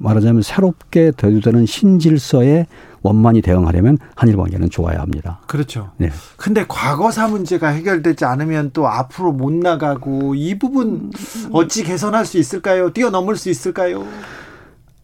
말하자면 0.00 0.42
새롭게 0.42 1.12
대두되는 1.12 1.64
신질서에 1.64 2.66
원만히 3.08 3.40
대응하려면 3.40 3.98
한일 4.14 4.36
관계는 4.36 4.68
좋아야 4.70 5.00
합니다. 5.00 5.40
그렇죠. 5.46 5.90
네. 5.96 6.10
근데 6.36 6.64
과거사 6.68 7.28
문제가 7.28 7.68
해결되지 7.68 8.24
않으면 8.24 8.70
또 8.72 8.86
앞으로 8.86 9.32
못 9.32 9.52
나가고 9.52 10.34
이 10.34 10.58
부분 10.58 11.10
어찌 11.52 11.84
개선할 11.84 12.26
수 12.26 12.38
있을까요? 12.38 12.90
뛰어넘을 12.92 13.36
수 13.36 13.48
있을까요? 13.48 14.04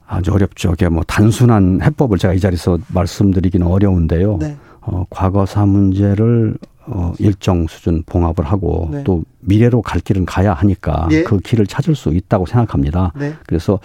아주 0.07 0.33
어렵죠. 0.33 0.73
이게 0.75 0.89
뭐 0.89 1.03
단순한 1.05 1.81
해법을 1.83 2.19
제가 2.19 2.35
이 2.35 2.41
자리에서 2.41 2.79
말씀드리기는 2.89 3.67
어려운데요. 3.67 4.37
네. 4.39 4.57
어, 4.83 5.07
과거사 5.09 5.65
문제를 5.65 6.59
어, 6.87 7.15
일정 7.19 7.67
수준 7.67 8.03
봉합을 8.05 8.45
하고 8.45 8.91
네. 8.93 9.03
또 9.05 9.25
미래로 9.41 9.81
갈 9.81 10.03
길은 10.03 10.27
가야 10.27 10.53
하니까 10.53 11.09
네. 11.09 11.23
그 11.23 11.39
길을 11.39 11.67
찾을 11.67 11.95
수 11.95 12.11
있다고 12.11 12.45
생각합니다. 12.45 13.13
네. 13.17 13.35
그래서 13.47 13.81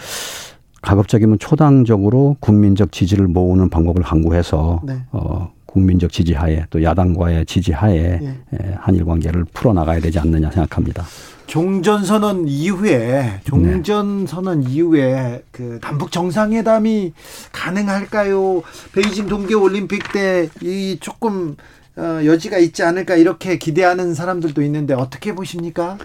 가급적이면 0.82 1.40
초당적으로 1.40 2.38
국민적 2.40 2.92
지지를 2.92 3.28
모으는 3.28 3.70
방법을 3.70 4.04
강구해서 4.04 4.82
네. 4.86 4.98
어, 5.12 5.52
국민적 5.66 6.12
지지하에 6.12 6.66
또 6.70 6.82
야당과의 6.82 7.46
지지하에 7.46 8.20
네. 8.20 8.76
한일 8.80 9.06
관계를 9.06 9.46
풀어 9.54 9.74
나가야 9.74 10.00
되지 10.00 10.18
않느냐 10.20 10.50
생각합니다. 10.52 11.04
종전 11.46 12.06
선언 12.06 12.48
이후에 12.48 13.42
종전 13.44 14.26
선언 14.28 14.62
네. 14.62 14.72
이후에 14.72 15.44
그 15.52 15.80
남북 15.82 16.12
정상회담이 16.12 17.14
가능할까요? 17.52 18.62
베이징 18.94 19.28
동계 19.28 19.54
올림픽 19.56 20.12
때 20.14 20.50
이 20.62 20.98
조금 21.00 21.56
어, 21.98 22.22
여지가 22.24 22.58
있지 22.60 22.82
않을까 22.84 23.16
이렇게 23.16 23.58
기대하는 23.58 24.14
사람들도 24.14 24.62
있는데 24.64 24.94
어떻게 24.94 25.36
보십니까? 25.36 25.98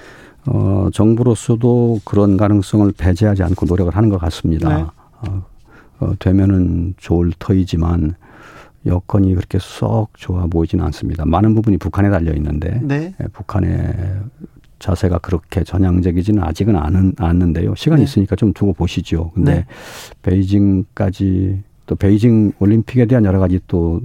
어, 0.46 0.88
정부로서도 0.92 2.00
그런 2.04 2.36
가능성을 2.36 2.92
배제하지 2.96 3.42
않고 3.42 3.66
노력을 3.66 3.94
하는 3.94 4.08
것 4.08 4.18
같습니다. 4.18 4.76
네. 4.76 4.84
어, 5.22 5.46
어, 6.00 6.12
되면은 6.18 6.94
좋을 6.98 7.32
터이지만 7.38 8.14
여건이 8.86 9.34
그렇게 9.34 9.58
썩 9.60 10.08
좋아 10.14 10.46
보이지는 10.46 10.84
않습니다. 10.86 11.24
많은 11.24 11.54
부분이 11.54 11.78
북한에 11.78 12.10
달려 12.10 12.32
있는데 12.34 12.80
네. 12.82 13.14
예, 13.20 13.26
북한의 13.28 13.94
자세가 14.78 15.18
그렇게 15.18 15.64
전향적이지는 15.64 16.42
아직은 16.42 16.76
않은, 16.76 17.14
않는데요. 17.18 17.74
시간이 17.74 18.00
네. 18.00 18.04
있으니까 18.04 18.36
좀 18.36 18.52
두고 18.52 18.74
보시죠. 18.74 19.30
근데 19.34 19.54
네. 19.54 19.66
베이징까지 20.22 21.62
또 21.86 21.94
베이징 21.94 22.52
올림픽에 22.58 23.06
대한 23.06 23.24
여러 23.24 23.38
가지 23.38 23.60
또, 23.66 24.00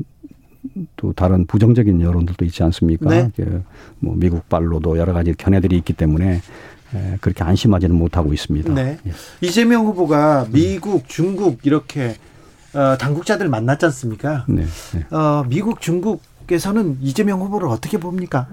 또 0.96 1.13
다른 1.13 1.46
부정적인 1.46 2.01
여론들도 2.01 2.44
있지 2.46 2.63
않습니까? 2.63 3.10
네. 3.10 3.32
뭐 4.00 4.16
미국 4.16 4.48
발로도 4.50 4.98
여러 4.98 5.13
가지 5.13 5.34
견해들이 5.34 5.78
있기 5.78 5.94
때문에 5.94 6.42
그렇게 7.22 7.44
안심하지는 7.44 7.96
못하고 7.96 8.34
있습니다. 8.34 8.74
네. 8.74 8.98
예. 9.06 9.12
이재명 9.42 9.86
후보가 9.86 10.48
미국, 10.51 11.08
중국 11.08 11.66
이렇게 11.66 12.16
어, 12.74 12.98
당국자들 12.98 13.50
만났지 13.50 13.86
않습니까? 13.86 14.46
네. 14.48 14.66
네. 14.94 15.16
어, 15.16 15.44
미국, 15.48 15.82
중국에서는 15.82 16.98
이재명 17.01 17.42
후보를 17.42 17.68
어떻게 17.68 17.98
봅니까? 17.98 18.48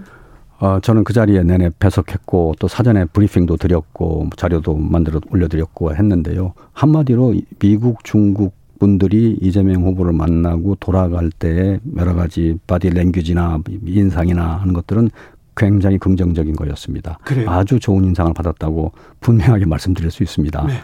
어, 0.59 0.81
저는 0.81 1.05
그 1.05 1.13
자리에 1.13 1.43
내내 1.43 1.71
배석했고 1.79 2.55
또 2.59 2.67
사전에 2.67 3.05
브리핑도 3.05 3.59
드렸고 3.59 4.31
자료도 4.37 4.75
만들어 4.77 5.21
올려드렸고 5.31 5.95
했는데요. 5.95 6.55
한마디로 6.73 7.35
미국, 7.59 8.05
중국 8.05 8.55
분들이 8.79 9.37
이재명 9.41 9.83
후보를 9.83 10.13
만나고 10.13 10.77
돌아갈 10.77 11.31
때 11.31 11.81
여러 11.97 12.15
가지 12.15 12.59
바디 12.67 12.91
랭귀지나 12.91 13.61
인상이나 13.85 14.57
하는 14.57 14.75
것들은 14.75 15.11
굉장히 15.57 15.99
긍정적인 15.99 16.55
거였습니다. 16.55 17.19
그래요? 17.25 17.49
아주 17.49 17.81
좋은 17.81 18.05
인상을 18.05 18.33
받았다고 18.35 18.93
분명하게 19.21 19.65
말씀드릴 19.67 20.11
수 20.11 20.23
있습니다. 20.23 20.67
네. 20.67 20.75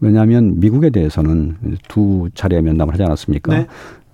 왜냐하면 0.00 0.58
미국에 0.58 0.90
대해서는 0.90 1.56
두 1.88 2.28
차례 2.34 2.60
면담을 2.60 2.94
하지 2.94 3.02
않았습니까? 3.02 3.54
네. 3.54 3.66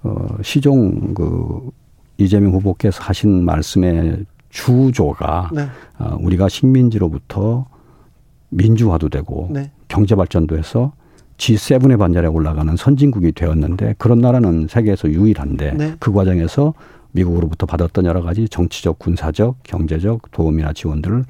어, 0.02 0.26
시종 0.42 1.14
그 1.14 1.71
이재명 2.18 2.52
후보께서 2.52 3.02
하신 3.02 3.45
말씀의 3.45 4.26
주조가 4.50 5.50
네. 5.54 5.68
어, 5.99 6.18
우리가 6.21 6.49
식민지로부터 6.49 7.66
민주화도 8.50 9.09
되고 9.09 9.49
네. 9.52 9.71
경제 9.87 10.16
발전도 10.16 10.59
해서 10.59 10.92
G7의 11.38 11.99
반열에 11.99 12.26
올라가는 12.26 12.76
선진국이 12.76 13.33
되었는데 13.33 13.95
그런 13.97 14.18
나라는 14.18 14.66
세계에서 14.68 15.09
유일한데 15.09 15.73
네. 15.73 15.95
그 15.99 16.12
과정에서 16.12 16.75
미국으로부터 17.12 17.64
받았던 17.64 18.04
여러 18.04 18.23
가지 18.23 18.49
정치적, 18.49 18.99
군사적, 18.99 19.62
경제적 19.62 20.30
도움이나 20.30 20.73
지원들을 20.73 21.25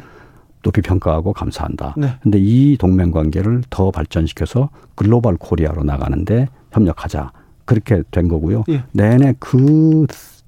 높이 0.63 0.81
평가하고 0.81 1.33
감사한다. 1.33 1.95
네. 1.97 2.09
근데 2.23 2.39
이 2.41 2.77
동맹 2.79 3.11
관계를 3.13 3.63
더 3.71 3.91
발전시켜서 3.91 4.71
글로벌 4.97 5.37
코리아로 5.37 5.85
나가는데 5.85 6.49
협력하자. 6.73 7.31
그렇게 7.65 8.03
된 8.11 8.29
거고요. 8.29 8.65
예. 8.71 8.83
내내 8.93 9.35
그 9.39 10.07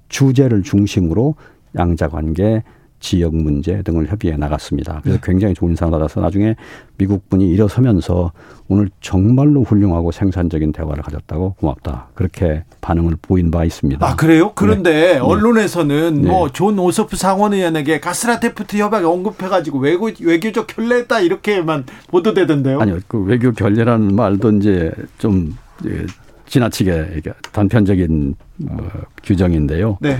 주제를 0.09 0.63
중심으로 0.63 1.35
양자 1.77 2.09
관계, 2.09 2.63
지역 3.01 3.35
문제 3.35 3.81
등을 3.81 4.07
협의해 4.07 4.37
나갔습니다. 4.37 5.01
그래서 5.01 5.19
네. 5.19 5.21
굉장히 5.25 5.53
좋은 5.53 5.71
인상을 5.71 5.91
받아서 5.91 6.21
나중에 6.21 6.55
미국 6.97 7.27
분이 7.29 7.49
일어서면서 7.49 8.31
오늘 8.67 8.89
정말로 9.01 9.63
훌륭하고 9.63 10.11
생산적인 10.11 10.71
대화를 10.71 11.03
가졌다고 11.03 11.55
고맙다. 11.55 12.09
그렇게 12.13 12.63
반응을 12.79 13.17
보인 13.21 13.51
바 13.51 13.65
있습니다. 13.65 14.07
아, 14.07 14.15
그래요? 14.15 14.53
그런데 14.55 14.91
네. 14.91 15.13
네. 15.13 15.19
언론에서는 15.19 16.21
네. 16.21 16.29
뭐존 16.29 16.79
오서프 16.79 17.17
상원의원에게 17.17 17.99
가스라테프트 17.99 18.77
협약에 18.77 19.05
언급해가지고 19.05 19.79
외교, 19.79 20.09
외교적 20.21 20.67
결례다 20.67 21.19
이렇게만 21.21 21.85
보도되던데요. 22.07 22.79
아니요. 22.79 22.99
그 23.07 23.21
외교 23.23 23.51
결례라는 23.51 24.15
말도 24.15 24.51
이제 24.57 24.91
좀 25.17 25.57
예, 25.85 26.05
지나치게 26.45 27.21
단편적인 27.51 28.35
어, 28.69 28.77
규정인데요. 29.23 29.97
네. 30.01 30.17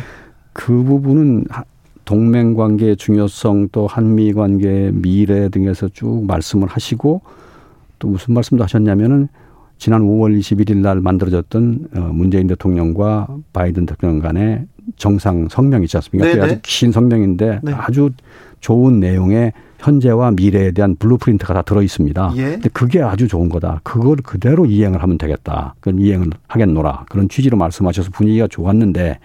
그 0.53 0.83
부분은 0.83 1.45
동맹 2.11 2.55
관계의 2.55 2.97
중요성 2.97 3.69
또 3.71 3.87
한미 3.87 4.33
관계의 4.33 4.91
미래 4.91 5.47
등에서 5.47 5.87
쭉 5.87 6.25
말씀을 6.27 6.67
하시고 6.67 7.21
또 7.99 8.09
무슨 8.09 8.33
말씀도 8.33 8.61
하셨냐면은 8.65 9.29
지난 9.77 10.01
5월 10.01 10.37
21일 10.37 10.79
날 10.79 10.99
만들어졌던 10.99 11.87
어, 11.95 11.99
문재인 12.11 12.47
대통령과 12.47 13.29
바이든 13.53 13.85
대통령 13.85 14.19
간의 14.19 14.65
정상 14.97 15.47
성명 15.47 15.83
있지 15.83 15.95
않습니까? 15.95 16.27
네네. 16.27 16.41
아주 16.41 16.59
긴 16.63 16.91
성명인데 16.91 17.61
네. 17.63 17.71
아주 17.71 18.09
좋은 18.59 18.99
내용의 18.99 19.53
현재와 19.79 20.31
미래에 20.31 20.71
대한 20.71 20.97
blueprint가 20.97 21.53
다 21.53 21.61
들어 21.61 21.81
있습니다. 21.81 22.33
예. 22.35 22.43
근데 22.43 22.69
그게 22.73 23.01
아주 23.01 23.29
좋은 23.29 23.47
거다. 23.47 23.79
그걸 23.83 24.17
그대로 24.17 24.65
이행을 24.65 25.01
하면 25.01 25.17
되겠다. 25.17 25.75
그건 25.79 26.01
이행을 26.01 26.27
하겠노라. 26.49 27.05
그런 27.09 27.29
취지로 27.29 27.55
말씀하셔서 27.57 28.09
분위기가 28.11 28.47
좋았는데 28.47 29.17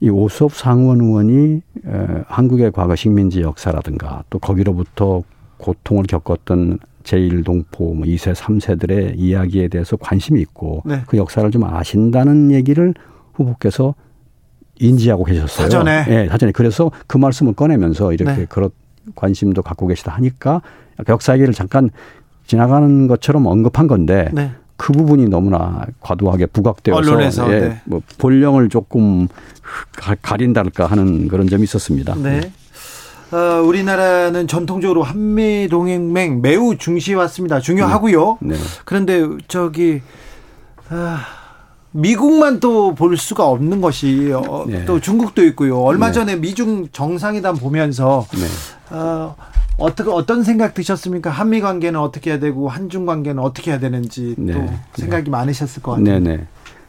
이 0.00 0.10
오소프 0.10 0.52
상원 0.54 1.00
의원이 1.00 1.62
에, 1.86 2.22
한국의 2.26 2.72
과거 2.72 2.94
식민지 2.94 3.40
역사라든가 3.42 4.24
또 4.30 4.38
거기로부터 4.38 5.22
고통을 5.58 6.04
겪었던 6.04 6.78
제1동포, 7.02 7.94
뭐 7.94 8.04
2세, 8.04 8.34
3세들의 8.34 9.14
이야기에 9.16 9.68
대해서 9.68 9.96
관심이 9.96 10.40
있고 10.42 10.82
네. 10.84 11.02
그 11.06 11.16
역사를 11.16 11.50
좀 11.50 11.64
아신다는 11.64 12.52
얘기를 12.52 12.94
후보께서 13.32 13.94
인지하고 14.78 15.24
계셨어요. 15.24 15.64
사전에? 15.64 16.04
예, 16.08 16.28
사전에. 16.28 16.52
그래서 16.52 16.90
그 17.06 17.16
말씀을 17.16 17.54
꺼내면서 17.54 18.12
이렇게 18.12 18.40
네. 18.40 18.46
그런 18.48 18.70
관심도 19.14 19.62
갖고 19.62 19.86
계시다 19.86 20.12
하니까 20.12 20.62
역사 21.08 21.34
얘기를 21.34 21.52
잠깐 21.54 21.90
지나가는 22.46 23.06
것처럼 23.06 23.46
언급한 23.46 23.86
건데 23.86 24.28
네. 24.32 24.52
그 24.78 24.92
부분이 24.92 25.28
너무나 25.28 25.84
과도하게 26.00 26.46
부각되어서 26.46 26.98
언론에서, 26.98 27.52
예, 27.52 27.60
네. 27.60 27.80
뭐 27.84 28.00
본령을 28.16 28.68
조금 28.70 29.26
가- 29.92 30.14
가린달까 30.22 30.86
하는 30.86 31.26
그런 31.28 31.48
점이 31.48 31.64
있었습니다. 31.64 32.14
네. 32.14 32.52
어, 33.32 33.60
우리나라는 33.62 34.46
전통적으로 34.46 35.02
한미 35.02 35.66
동맹 35.68 36.40
매우 36.40 36.78
중시해 36.78 37.16
왔습니다. 37.18 37.60
중요하고요. 37.60 38.38
네. 38.40 38.54
그런데 38.86 39.26
저기 39.48 40.00
아, 40.88 41.18
미국만 41.90 42.60
또 42.60 42.94
볼 42.94 43.16
수가 43.16 43.46
없는 43.48 43.80
것이 43.80 44.32
어, 44.32 44.64
네. 44.66 44.84
또 44.84 45.00
중국도 45.00 45.44
있고요. 45.46 45.80
얼마 45.82 46.06
네. 46.06 46.12
전에 46.12 46.36
미중 46.36 46.86
정상회담 46.92 47.56
보면서 47.56 48.24
네. 48.32 48.46
어, 48.96 49.34
어떻게 49.78 50.10
어떤 50.10 50.42
생각 50.42 50.74
드셨습니까? 50.74 51.30
한미 51.30 51.60
관계는 51.60 51.98
어떻게 51.98 52.30
해야 52.30 52.38
되고 52.38 52.68
한중 52.68 53.06
관계는 53.06 53.42
어떻게 53.42 53.70
해야 53.70 53.78
되는지 53.78 54.34
또 54.36 54.42
네. 54.42 54.80
생각이 54.94 55.30
많으셨을 55.30 55.82
것 55.82 55.92
같아요. 55.92 56.20
네네. 56.20 56.46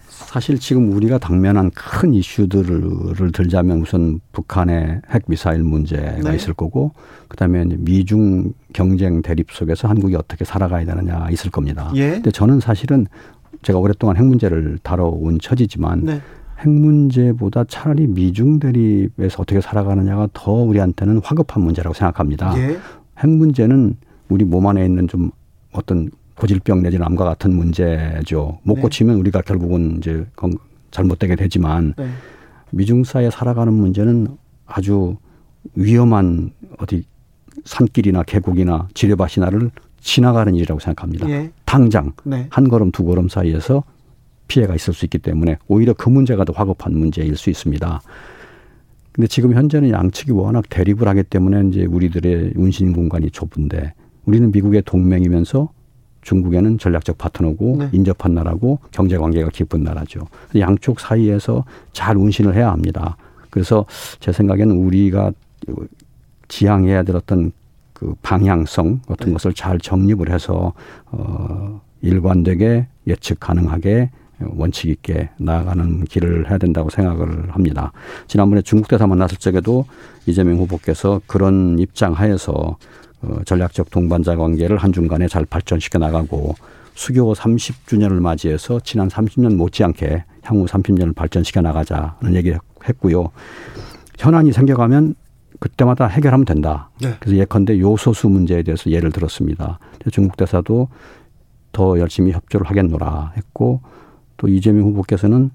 사실 0.10 0.60
지금 0.60 0.92
우리가 0.92 1.18
당면한 1.18 1.72
큰 1.72 2.14
이슈들을 2.14 3.32
들자면 3.32 3.82
우선 3.82 4.20
북한의 4.32 5.02
핵 5.12 5.24
미사일 5.28 5.64
문제가 5.64 6.30
네. 6.32 6.36
있을 6.36 6.54
거고 6.54 6.92
그다음에 7.30 7.66
미중 7.66 8.54
경쟁 8.74 9.22
대립 9.22 9.52
속에서 9.52 9.88
한국이 9.88 10.16
어떻게 10.16 10.44
살아가야 10.44 10.86
되느냐 10.86 11.30
있을 11.32 11.50
겁니다. 11.50 11.92
예. 11.96 12.12
근데 12.12 12.32
저는 12.32 12.60
사실은 12.60 13.08
제가 13.62 13.80
오랫동안 13.80 14.18
핵 14.18 14.26
문제를 14.26 14.80
다뤄온 14.84 15.40
처지지만 15.40 16.06
네. 16.06 16.22
핵 16.60 16.70
문제보다 16.70 17.64
차라리 17.66 18.08
미중 18.08 18.60
대립에서 18.60 19.42
어떻게 19.42 19.62
살아가느냐가 19.62 20.28
더 20.34 20.52
우리한테는 20.52 21.22
화급한 21.24 21.64
문제라고 21.64 21.94
생각합니다. 21.94 22.54
예. 22.58 22.78
핵 23.20 23.30
문제는 23.30 23.96
우리 24.28 24.44
몸 24.44 24.68
안에 24.68 24.86
있는 24.86 25.08
좀 25.08 25.32
어떤 25.72 26.10
고질병 26.36 26.82
내지는 26.84 27.06
암과 27.06 27.24
같은 27.26 27.54
문제죠. 27.56 28.60
못 28.64 28.76
네. 28.76 28.82
고치면 28.82 29.16
우리가 29.18 29.42
결국은 29.42 29.98
이제 29.98 30.26
건- 30.36 30.54
잘못되게 30.92 31.36
되지만 31.36 31.94
네. 31.98 32.10
미중 32.72 33.04
사이에 33.04 33.30
살아가는 33.30 33.72
문제는 33.74 34.28
아주 34.66 35.16
위험한 35.76 36.52
어디 36.78 37.04
산길이나 37.66 38.24
계곡이나 38.24 38.88
지뢰밭이나를 38.94 39.72
지나가는 40.02 40.54
일이라고 40.56 40.80
생각합니다. 40.80 41.30
예. 41.30 41.52
당장 41.66 42.14
네. 42.24 42.48
한 42.50 42.70
걸음 42.70 42.92
두 42.92 43.04
걸음 43.04 43.28
사이에서 43.28 43.84
피해가 44.50 44.76
있을 44.76 44.94
수 44.94 45.06
있기 45.06 45.20
때문에 45.20 45.58
오히려 45.70 45.94
그 45.94 46.10
문제가 46.10 46.44
더 46.44 46.52
화급한 46.52 46.98
문제일 46.98 47.38
수 47.38 47.50
있습니다. 47.50 48.02
근데 49.14 49.28
지금 49.28 49.54
현재는 49.54 49.92
양측이 49.92 50.32
워낙 50.32 50.66
대립을 50.70 51.08
하기 51.08 51.24
때문에 51.24 51.70
이제 51.70 51.86
우리들의 51.86 52.54
운신 52.56 52.92
공간이 52.92 53.32
좁은데 53.32 53.94
우리는 54.26 54.52
미국의 54.52 54.84
동맹이면서 54.86 55.70
중국에는 56.22 56.78
전략적 56.78 57.18
파트너고 57.18 57.78
네. 57.80 57.90
인접한 57.94 58.34
나라고 58.34 58.80
경제 58.92 59.18
관계가 59.18 59.50
깊은 59.50 59.84
나라죠. 59.84 60.28
양쪽 60.58 61.00
사이에서 61.00 61.64
잘 61.94 62.18
운신을 62.18 62.56
해야 62.56 62.72
합니다. 62.72 63.16
그래서 63.50 63.86
제 64.20 64.32
생각에는 64.32 64.76
우리가 64.76 65.32
지향해야 66.50 67.04
될 67.04 67.16
어떤 67.16 67.52
그 67.94 68.16
방향성 68.22 69.02
같은 69.08 69.28
네. 69.28 69.34
것을 69.34 69.54
잘 69.54 69.80
정립을 69.80 70.32
해서 70.32 70.74
어 71.12 71.82
일관되게 72.02 72.88
예측 73.08 73.40
가능하게 73.40 74.10
원칙 74.56 74.90
있게 74.90 75.30
나아가는 75.38 76.06
길을 76.06 76.50
해야 76.50 76.58
된다고 76.58 76.90
생각을 76.90 77.50
합니다. 77.52 77.92
지난번에 78.28 78.62
중국 78.62 78.88
대사 78.88 79.08
만났을 79.08 79.38
적에도 79.38 79.86
이재명 80.26 80.58
후보께서 80.58 81.22
그런 81.28 81.78
입장 81.80 82.14
하에서 82.14 82.78
어, 83.22 83.40
전략적 83.46 83.90
동반자 83.92 84.36
관계를 84.36 84.78
한중 84.78 85.08
간에 85.08 85.28
잘 85.28 85.46
발전시켜 85.46 86.00
나가고 86.00 86.56
수교 86.96 87.34
30주년을 87.34 88.20
맞이해서 88.20 88.80
지난 88.82 89.08
30년 89.08 89.56
못지않게 89.56 90.24
향후 90.44 90.66
30년을 90.66 91.16
발전시켜 91.16 91.62
나가자는 91.62 92.36
얘기를 92.36 92.60
했고요. 92.88 93.30
현안이 94.18 94.52
생겨가면 94.52 95.16
그때마다 95.60 96.08
해결하면 96.08 96.46
된다. 96.46 96.90
네. 97.02 97.16
그래서 97.20 97.38
예컨대 97.38 97.80
요소수 97.80 98.30
문제에 98.30 98.64
대해서 98.64 98.90
예를 98.90 99.12
들었습니다. 99.12 99.80
중국 100.12 100.38
대사도 100.38 100.88
더 101.72 102.00
열심히 102.00 102.32
협조를 102.32 102.68
하겠노라 102.70 103.34
했고 103.38 103.82
또 104.40 104.48
이재명 104.48 104.86
후보께서는 104.86 105.52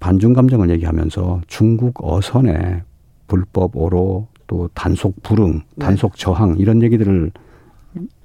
반중 0.00 0.34
감정을 0.34 0.68
얘기하면서 0.70 1.42
중국 1.46 2.04
어선의 2.04 2.82
불법 3.26 3.76
오로 3.76 4.26
또 4.46 4.68
단속 4.74 5.22
불응, 5.22 5.62
네. 5.76 5.86
단속 5.86 6.16
저항 6.16 6.56
이런 6.58 6.82
얘기들을 6.82 7.30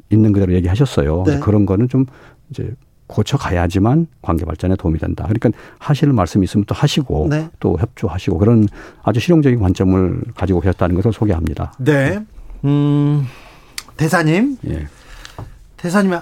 있는 0.10 0.32
그대로 0.34 0.53
얘기하셨어요. 0.53 1.23
네. 1.25 1.39
그런 1.39 1.65
거는 1.65 1.89
좀 1.89 2.06
이제 2.49 2.73
고쳐 3.08 3.38
가야지만 3.38 4.08
관계 4.21 4.45
발전에 4.45 4.75
도움이 4.75 4.97
된다. 4.97 5.25
그러니까 5.25 5.51
하실 5.77 6.12
말씀 6.12 6.43
있으면 6.43 6.65
또 6.65 6.73
하시고 6.73 7.27
네. 7.29 7.49
또 7.60 7.77
협조하시고 7.77 8.38
그런 8.39 8.67
아주 9.03 9.19
실용적인 9.19 9.60
관점을 9.60 10.21
가지고 10.36 10.62
계셨다는 10.62 10.95
것을 10.95 11.13
소개합니다. 11.13 11.73
네. 11.79 12.19
음, 12.63 13.25
대사님, 13.97 14.58
예. 14.67 14.88
대사님 15.77 16.13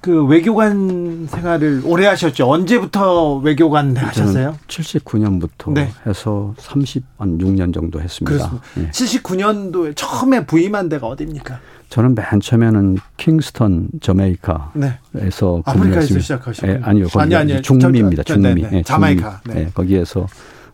그, 0.00 0.24
외교관 0.24 1.26
생활을 1.28 1.82
오래 1.84 2.06
하셨죠? 2.06 2.50
언제부터 2.50 3.36
외교관 3.36 3.96
하셨어요? 3.96 4.56
79년부터 4.66 5.72
네. 5.72 5.90
해서 6.06 6.54
30한 6.58 7.40
6년 7.40 7.72
정도 7.72 8.00
했습니다. 8.00 8.60
예. 8.78 8.90
79년도에 8.90 9.92
처음에 9.94 10.46
부임한 10.46 10.88
데가 10.88 11.06
어디입니까? 11.06 11.60
저는 11.92 12.14
맨 12.14 12.40
처음에는 12.40 12.96
킹스턴 13.18 13.88
저메이카에서 14.00 14.70
네. 14.72 14.88
아프리카에서 15.20 15.62
근무했습니다. 15.72 16.20
시작하셨군요. 16.22 16.72
예, 16.72 16.80
아니요, 16.82 17.06
거기 17.08 17.22
아니, 17.22 17.34
아니요. 17.34 17.60
중미입니다. 17.60 18.22
저, 18.22 18.34
저, 18.34 18.40
중미. 18.40 18.62
네, 18.62 18.70
네. 18.70 18.76
예. 18.78 19.52
네. 19.52 19.60
예, 19.60 19.66
거기에서 19.74 20.26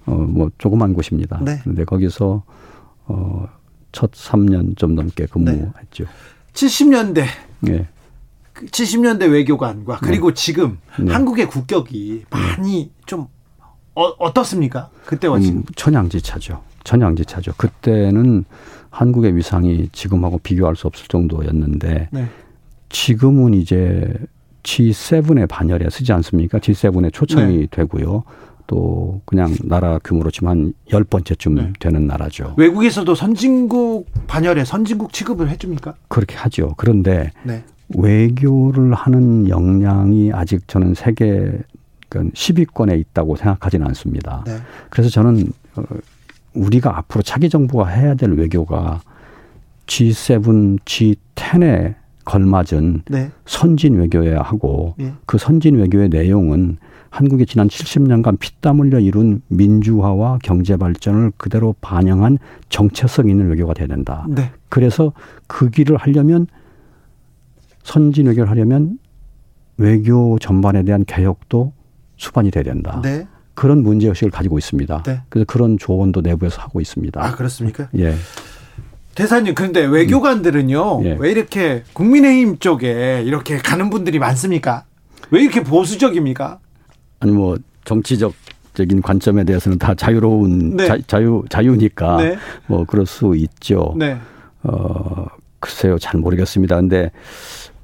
어뭐 0.06 0.52
조그만 0.58 0.94
곳입니다. 0.94 1.40
네. 1.42 1.58
그런데 1.62 1.84
거기서 1.84 2.44
어첫 3.06 4.12
3년 4.12 4.76
좀 4.76 4.94
넘게 4.94 5.26
근무했죠. 5.26 6.04
70년대 6.54 7.24
예. 7.68 7.88
70년대 8.66 9.30
외교관과 9.30 9.98
그리고 10.02 10.32
지금 10.34 10.78
네. 10.98 11.12
한국의 11.12 11.48
국격이 11.48 12.24
많이 12.30 12.90
좀 13.06 13.26
어, 13.94 14.32
떻습니까 14.32 14.90
그때와 15.06 15.40
지금. 15.40 15.58
음, 15.58 15.64
천양지차죠. 15.74 16.62
천양지차죠. 16.84 17.52
그때는 17.56 18.44
한국의 18.90 19.36
위상이 19.36 19.88
지금하고 19.92 20.38
비교할 20.38 20.76
수 20.76 20.86
없을 20.86 21.06
정도였는데 21.08 22.08
네. 22.12 22.26
지금은 22.88 23.54
이제 23.54 24.12
G7의 24.62 25.48
반열에 25.48 25.88
쓰지 25.90 26.12
않습니까? 26.12 26.58
G7에 26.58 27.12
초청이 27.12 27.56
네. 27.58 27.66
되고요. 27.70 28.22
또 28.66 29.20
그냥 29.24 29.54
나라 29.64 29.98
규모로 30.04 30.30
치면 30.30 30.50
한 30.50 30.72
열 30.92 31.04
번째쯤 31.04 31.54
네. 31.54 31.72
되는 31.80 32.06
나라죠. 32.06 32.54
외국에서도 32.56 33.14
선진국 33.14 34.06
반열에 34.26 34.64
선진국 34.64 35.12
취급을 35.12 35.48
해줍니까? 35.50 35.94
그렇게 36.08 36.36
하죠. 36.36 36.74
그런데 36.76 37.30
네. 37.42 37.64
외교를 37.96 38.94
하는 38.94 39.48
역량이 39.48 40.32
아직 40.32 40.66
저는 40.68 40.94
세계 40.94 41.58
그 42.08 42.20
10위권에 42.30 42.98
있다고 43.00 43.36
생각하지는 43.36 43.86
않습니다. 43.88 44.42
네. 44.46 44.56
그래서 44.90 45.10
저는 45.10 45.52
어, 45.76 45.82
우리가 46.54 46.96
앞으로 46.98 47.22
차기 47.22 47.48
정부가 47.48 47.86
해야 47.88 48.14
될 48.14 48.32
외교가 48.32 49.00
G7, 49.86 50.78
G10에 50.84 51.94
걸맞은 52.24 53.02
네. 53.08 53.30
선진 53.46 53.96
외교여야 53.96 54.42
하고 54.42 54.94
예. 55.00 55.14
그 55.24 55.38
선진 55.38 55.76
외교의 55.76 56.10
내용은 56.10 56.76
한국이 57.10 57.46
지난 57.46 57.68
70년간 57.68 58.38
피땀 58.38 58.80
흘려 58.80 59.00
이룬 59.00 59.40
민주화와 59.48 60.38
경제 60.42 60.76
발전을 60.76 61.32
그대로 61.38 61.74
반영한 61.80 62.38
정체성 62.68 63.30
있는 63.30 63.48
외교가 63.48 63.72
돼야 63.72 63.86
된다. 63.86 64.26
네. 64.28 64.50
그래서 64.68 65.12
그 65.46 65.70
길을 65.70 65.96
하려면 65.96 66.46
선진 67.88 68.26
외교를 68.26 68.50
하려면 68.50 68.98
외교 69.78 70.38
전반에 70.38 70.82
대한 70.82 71.06
개혁도 71.06 71.72
수반이 72.18 72.50
돼야 72.50 72.62
된다. 72.62 73.00
네. 73.02 73.26
그런 73.54 73.82
문제 73.82 74.08
의식을 74.08 74.30
가지고 74.30 74.58
있습니다. 74.58 75.02
네. 75.04 75.22
그래서 75.30 75.46
그런 75.46 75.78
조언도 75.78 76.20
내부에서 76.20 76.60
하고 76.60 76.82
있습니다. 76.82 77.24
아 77.24 77.34
그렇습니까? 77.34 77.88
예. 77.96 78.14
대사님 79.14 79.54
그런데 79.54 79.84
외교관들은요 79.84 81.04
예. 81.04 81.16
왜 81.18 81.30
이렇게 81.30 81.82
국민의힘 81.94 82.58
쪽에 82.58 83.22
이렇게 83.24 83.56
가는 83.56 83.88
분들이 83.88 84.18
많습니까? 84.18 84.84
왜 85.30 85.40
이렇게 85.40 85.62
보수적입니까? 85.62 86.58
아니 87.20 87.32
뭐 87.32 87.56
정치적 87.84 88.34
적인 88.74 89.00
관점에 89.00 89.44
대해서는 89.44 89.78
다 89.78 89.94
자유로운 89.94 90.76
네. 90.76 90.86
자, 91.06 91.22
유 91.22 91.42
자유니까 91.48 92.16
네. 92.18 92.36
뭐 92.66 92.84
그럴 92.84 93.06
수 93.06 93.34
있죠. 93.34 93.94
네. 93.96 94.18
어 94.62 95.26
글쎄요 95.60 95.98
잘 95.98 96.20
모르겠습니다. 96.20 96.76
근데 96.76 97.10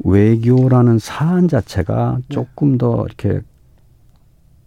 외교라는 0.01 0.99
사안 0.99 1.49
자체가 1.49 2.19
네. 2.19 2.25
조금 2.29 2.79
더 2.79 3.05
이렇게 3.07 3.41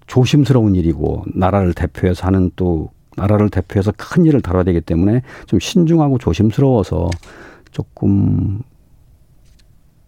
조심스러운 0.08 0.76
일이고 0.76 1.26
나라를 1.36 1.74
대표해서 1.74 2.26
하는 2.26 2.52
또 2.56 2.90
나라를 3.18 3.50
대표해서 3.50 3.92
큰 3.98 4.26
일을 4.26 4.42
다뤄야 4.42 4.64
되기 4.64 4.80
때문에 4.80 5.22
좀 5.48 5.60
신중하고 5.60 6.18
조심스러워서 6.18 7.10
조금 7.72 8.62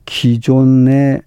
기존의 0.06 1.22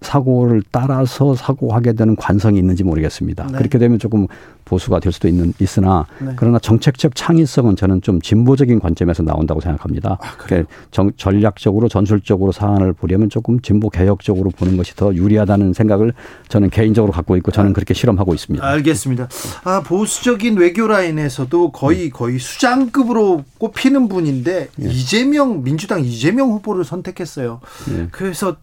사고를 0.00 0.62
따라서 0.70 1.34
사고하게 1.34 1.92
되는 1.92 2.16
관성이 2.16 2.58
있는지 2.58 2.84
모르겠습니다. 2.84 3.46
네. 3.46 3.58
그렇게 3.58 3.78
되면 3.78 3.98
조금 3.98 4.26
보수가 4.64 5.00
될 5.00 5.12
수도 5.12 5.28
있는 5.28 5.52
있으나 5.58 6.06
네. 6.20 6.32
그러나 6.36 6.58
정책적 6.58 7.14
창의성은 7.14 7.76
저는 7.76 8.02
좀 8.02 8.20
진보적인 8.20 8.80
관점에서 8.80 9.22
나온다고 9.22 9.60
생각합니다. 9.60 10.18
아? 10.20 10.36
그러니까 10.38 10.72
정, 10.90 11.10
전략적으로 11.16 11.88
전술적으로 11.88 12.52
사안을 12.52 12.92
보려면 12.92 13.28
조금 13.28 13.60
진보 13.60 13.90
개혁적으로 13.90 14.50
보는 14.50 14.76
것이 14.76 14.94
더 14.94 15.14
유리하다는 15.14 15.72
생각을 15.72 16.12
저는 16.48 16.70
개인적으로 16.70 17.12
갖고 17.12 17.36
있고 17.36 17.50
저는 17.50 17.72
그렇게 17.72 17.94
실험하고 17.94 18.32
있습니다. 18.32 18.64
알겠습니다. 18.64 19.28
아, 19.64 19.82
보수적인 19.82 20.56
외교 20.56 20.86
라인에서도 20.86 21.72
거의 21.72 22.10
거의 22.10 22.38
수장급으로 22.38 23.44
꼽히는 23.58 24.08
분인데 24.08 24.68
이재명 24.78 25.62
민주당 25.62 26.04
이재명 26.04 26.50
후보를 26.52 26.84
선택했어요. 26.84 27.60
예. 27.92 28.08
그래서 28.10 28.56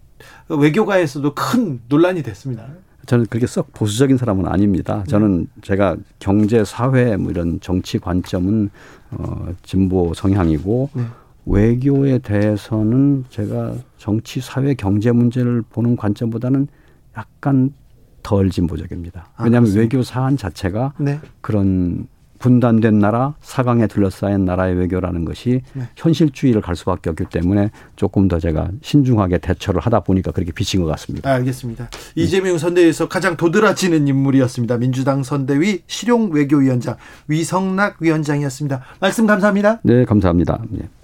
외교가에서도 0.50 1.34
큰 1.34 1.82
논란이 1.88 2.24
됐습니다. 2.24 2.68
저는 3.06 3.26
그렇게 3.28 3.48
썩 3.48 3.72
보수적인 3.74 4.18
사람은 4.18 4.48
아닙니다. 4.48 5.04
저는 5.08 5.48
제가 5.62 5.96
경제, 6.20 6.64
사회 6.66 7.16
뭐 7.16 7.32
이런 7.32 7.60
정치 7.62 8.00
관점은 8.00 8.70
어, 9.12 9.48
진보 9.64 10.14
성향이고 10.14 10.90
네. 10.94 11.04
외교에 11.46 12.20
대해서는 12.20 13.26
제가 13.30 13.76
정치, 13.98 14.42
사회, 14.42 14.74
경제 14.74 15.12
문제를 15.14 15.62
보는 15.62 15.96
관점보다는 15.96 16.68
약간 17.16 17.74
덜 18.24 18.50
진보적입니다. 18.50 19.30
아, 19.38 19.44
왜냐하면 19.46 19.72
그렇습니까? 19.72 19.96
외교 19.96 20.04
사안 20.04 20.36
자체가 20.36 20.94
네. 20.98 21.20
그런 21.40 22.08
분단된 22.40 23.00
나라, 23.00 23.36
사강에 23.42 23.88
둘러싸인 23.88 24.46
나라의 24.46 24.76
외교라는 24.76 25.26
것이 25.26 25.62
네. 25.74 25.84
현실주의를 25.96 26.62
갈 26.62 26.76
수밖에 26.76 27.10
없기 27.10 27.26
때문에 27.32 27.72
조금 27.96 28.28
더 28.28 28.40
제가 28.40 28.70
신중하게 28.82 29.40
대처를 29.40 29.82
하다 29.82 30.02
보니까 30.02 30.32
그렇게 30.32 30.52
비친 30.52 30.82
것 30.82 30.88
같습니다. 30.88 31.32
알겠습니다. 31.32 31.90
이재명 32.16 32.58
선대위에서 32.58 33.08
가장 33.08 33.38
도드라지는 33.38 34.08
인물이었습니다. 34.08 34.78
민주당 34.78 35.24
선대위 35.24 35.82
실용 35.88 36.32
외교위원장 36.32 36.98
위성락 37.28 37.98
위원장이었습니다. 38.00 38.82
말씀 39.00 39.28
감사합니다. 39.28 39.80
네, 39.84 40.06
감사합니다. 40.06 40.64
예. 40.82 40.97